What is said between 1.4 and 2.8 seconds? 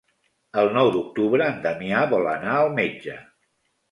en Damià vol anar al